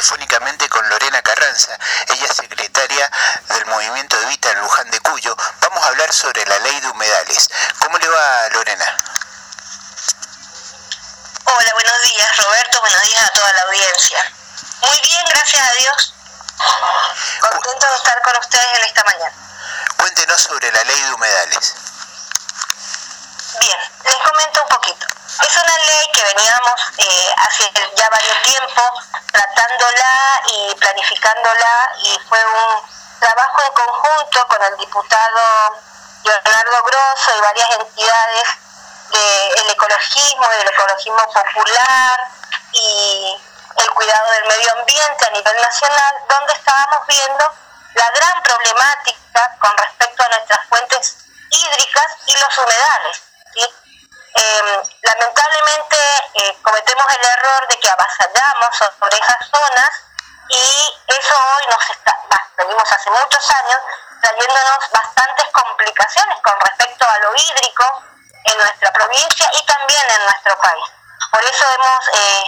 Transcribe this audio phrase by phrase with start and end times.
[0.00, 1.76] telefónicamente con Lorena Carranza.
[2.08, 3.10] Ella es secretaria
[3.50, 5.36] del movimiento Evita Luján de Cuyo.
[5.60, 7.50] Vamos a hablar sobre la ley de humedales.
[7.78, 8.96] ¿Cómo le va, Lorena?
[11.44, 12.80] Hola, buenos días, Roberto.
[12.80, 14.32] Buenos días a toda la audiencia.
[14.80, 16.14] Muy bien, gracias a Dios.
[17.40, 19.36] Contento de estar con ustedes en esta mañana.
[19.98, 21.74] Cuéntenos sobre la ley de humedales.
[23.60, 24.89] Bien, les comento un poquito.
[25.42, 28.82] Es una ley que veníamos eh, hace ya varios tiempo
[29.32, 32.82] tratándola y planificándola y fue un
[33.20, 35.80] trabajo en conjunto con el diputado
[36.24, 38.48] Leonardo Grosso y varias entidades
[39.10, 42.28] del ecologismo, del ecologismo popular
[42.72, 43.40] y
[43.76, 47.52] el cuidado del medio ambiente a nivel nacional, donde estábamos viendo
[47.94, 51.16] la gran problemática con respecto a nuestras fuentes
[51.50, 53.29] hídricas y los humedales.
[57.10, 59.90] El error de que avasallamos sobre esas zonas
[60.48, 62.16] y eso hoy nos está,
[62.56, 63.78] venimos hace muchos años
[64.22, 68.02] trayéndonos bastantes complicaciones con respecto a lo hídrico
[68.44, 70.84] en nuestra provincia y también en nuestro país.
[71.30, 72.44] Por eso hemos eh,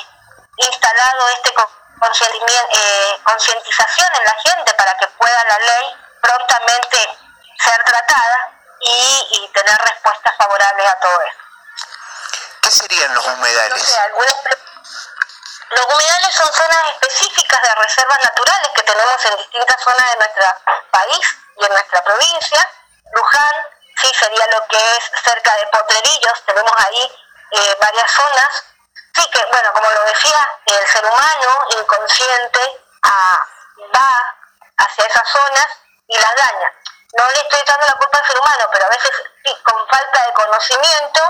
[0.56, 1.54] instalado este
[2.74, 7.18] eh, concientización en la gente para que pueda la ley prontamente
[7.58, 11.41] ser tratada y, tener respuestas favorables a todo esto.
[12.62, 13.98] ¿Qué serían los humedales?
[15.70, 20.44] los humedales son zonas específicas de reservas naturales que tenemos en distintas zonas de nuestro
[20.90, 22.70] país y en nuestra provincia.
[23.12, 23.66] Luján,
[24.00, 27.18] sí, sería lo que es cerca de Potrerillos, tenemos ahí
[27.52, 28.64] eh, varias zonas.
[29.14, 32.60] Sí, que, bueno, como lo decía, el ser humano inconsciente
[33.02, 33.46] ah,
[33.94, 34.36] va
[34.76, 35.66] hacia esas zonas
[36.06, 36.72] y las daña
[37.12, 39.10] no le estoy echando la culpa al ser humano, pero a veces
[39.44, 41.20] sí, con falta de conocimiento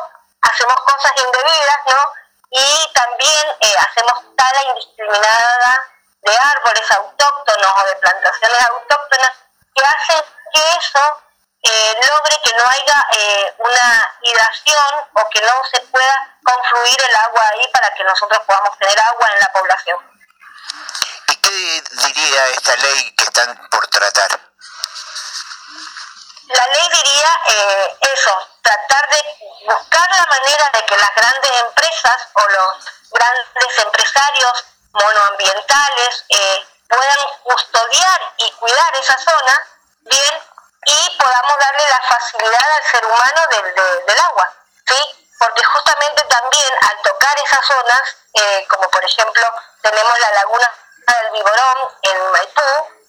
[0.42, 2.12] hacemos cosas indebidas, ¿no?
[2.50, 5.90] Y también eh, hacemos tala indiscriminada
[6.22, 9.32] de árboles autóctonos o de plantaciones autóctonas
[9.74, 11.22] que hacen que eso
[11.62, 17.16] eh, logre que no haya eh, una hidratación o que no se pueda confluir el
[17.16, 19.98] agua ahí para que nosotros podamos tener agua en la población.
[21.28, 24.52] ¿Y qué diría esta ley que están por tratar?
[26.52, 29.22] la ley diría eh, eso, tratar de
[29.66, 37.38] buscar la manera de que las grandes empresas o los grandes empresarios monoambientales eh, puedan
[37.42, 39.68] custodiar y cuidar esa zona
[40.00, 40.42] bien
[40.84, 43.74] y podamos darle la facilidad al ser humano del,
[44.06, 44.52] del agua,
[44.86, 45.28] ¿sí?
[45.38, 49.42] Porque justamente también al tocar esas zonas, eh, como por ejemplo
[49.80, 50.70] tenemos la laguna
[51.06, 53.02] del Viborón en Maipú,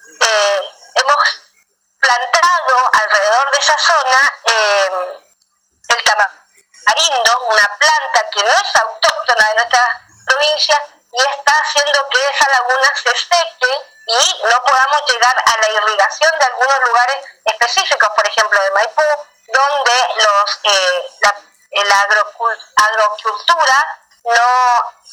[0.95, 1.43] hemos
[1.99, 5.22] plantado alrededor de esa zona eh,
[6.83, 12.49] tamarindo, una planta que no es autóctona de nuestra provincia y está haciendo que esa
[12.49, 18.27] laguna se seque y no podamos llegar a la irrigación de algunos lugares específicos, por
[18.27, 19.01] ejemplo de Maipú,
[19.47, 21.35] donde los eh, la,
[21.71, 22.01] la
[22.75, 24.41] agrocultura no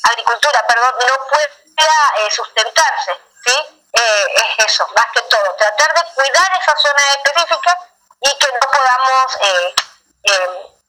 [0.05, 6.15] agricultura perdón no pueda eh, sustentarse sí eh, es eso, más que todo, tratar de
[6.15, 7.77] cuidar esa zona específica
[8.21, 9.75] y que no podamos eh,
[10.23, 10.80] em,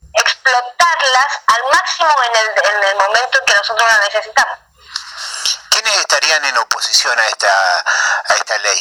[0.42, 4.58] explotarlas al máximo en el, en el momento en que nosotros la necesitamos.
[5.70, 8.80] ¿Quiénes estarían en oposición a esta, a esta ley?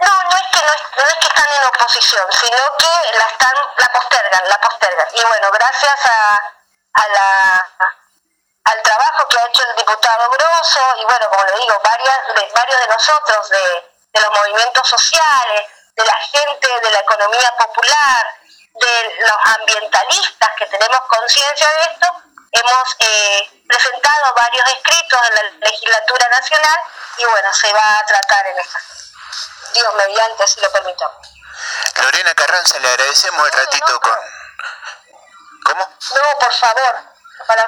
[0.00, 3.54] No, no es que no, no es que están en oposición, sino que la están,
[3.78, 5.06] la postergan, la postergan.
[5.12, 6.52] Y bueno, gracias a,
[6.94, 7.68] a la
[8.64, 12.52] al trabajo que ha hecho el diputado Grosso y bueno, como le digo, varias, de,
[12.54, 15.66] varios de nosotros, de, los movimientos sociales,
[15.96, 18.41] de la gente de la economía popular,
[18.74, 22.06] de los ambientalistas que tenemos conciencia de esto,
[22.52, 26.78] hemos eh, presentado varios escritos en la legislatura nacional
[27.18, 28.78] y bueno, se va a tratar en esta.
[29.74, 31.28] Dios mediante, si lo permitamos.
[31.96, 34.18] Lorena Carranza, le agradecemos el ratito con...
[35.64, 35.96] ¿Cómo?
[36.14, 36.94] No, por favor.
[37.46, 37.66] Para,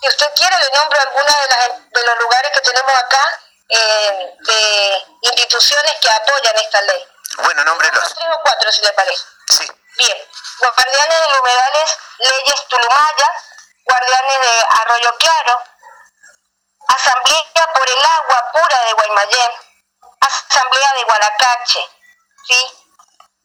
[0.00, 5.04] si usted quiere, le nombro algunos de, de los lugares que tenemos acá eh, de
[5.22, 7.08] instituciones que apoyan esta ley.
[7.38, 8.14] Bueno, nómbrelos.
[8.14, 9.22] Tres o cuatro, si le parece.
[9.48, 9.70] Sí.
[9.96, 10.28] Bien.
[10.58, 13.32] Guardianes de humedales, leyes Tulumaya,
[13.84, 15.62] guardianes de Arroyo Claro,
[16.88, 19.52] Asamblea por el Agua Pura de Guaymallén,
[20.20, 21.88] Asamblea de Gualacache,
[22.48, 22.86] ¿sí?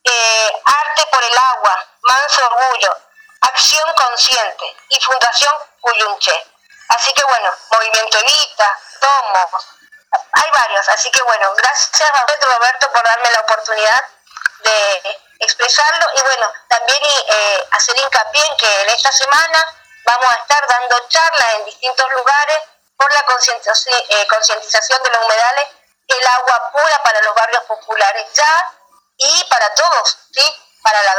[0.03, 2.97] Eh, Arte por el Agua, Manso Orgullo,
[3.41, 6.45] Acción Consciente y Fundación Cuyunche.
[6.89, 9.49] Así que bueno, Movimiento Evita, Tomo,
[10.33, 10.89] hay varios.
[10.89, 14.07] Así que bueno, gracias a Roberto por darme la oportunidad
[14.63, 19.65] de expresarlo y bueno, también eh, hacer hincapié en que en esta semana
[20.05, 22.59] vamos a estar dando charlas en distintos lugares
[22.95, 25.69] por la eh, concientización de los humedales,
[26.07, 28.73] el agua pura para los barrios populares ya
[29.17, 30.65] y para todos, ¿sí?
[30.81, 31.11] para la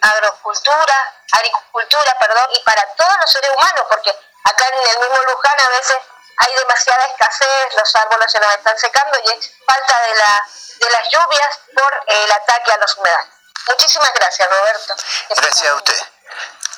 [0.00, 4.10] agrocultura, agricultura, perdón, y para todos los seres humanos, porque
[4.44, 5.98] acá en el mismo Luján a veces
[6.38, 10.48] hay demasiada escasez, los árboles se nos están secando y es falta de, la,
[10.78, 13.37] de las lluvias por el ataque a los humedales.
[13.68, 14.96] Muchísimas gracias, Roberto.
[15.36, 16.02] Gracias a usted.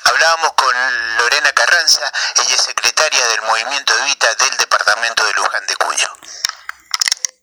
[0.03, 5.75] Hablábamos con Lorena Carranza, ella es secretaria del Movimiento Evita del Departamento de Luján de
[5.77, 6.07] Cuyo.